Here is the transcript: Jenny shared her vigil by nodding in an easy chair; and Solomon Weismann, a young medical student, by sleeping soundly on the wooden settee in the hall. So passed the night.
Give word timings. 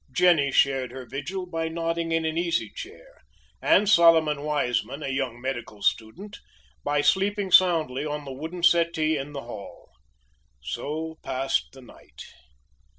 Jenny 0.11 0.51
shared 0.51 0.89
her 0.89 1.05
vigil 1.05 1.45
by 1.45 1.67
nodding 1.67 2.11
in 2.11 2.25
an 2.25 2.35
easy 2.35 2.71
chair; 2.71 3.21
and 3.61 3.87
Solomon 3.87 4.37
Weismann, 4.41 5.03
a 5.05 5.09
young 5.13 5.39
medical 5.39 5.83
student, 5.83 6.39
by 6.83 7.01
sleeping 7.01 7.51
soundly 7.51 8.03
on 8.03 8.25
the 8.25 8.33
wooden 8.33 8.63
settee 8.63 9.15
in 9.15 9.33
the 9.33 9.43
hall. 9.43 9.91
So 10.59 11.19
passed 11.21 11.73
the 11.73 11.81
night. 11.83 12.23